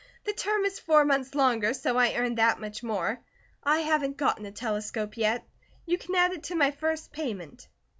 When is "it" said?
6.33-6.41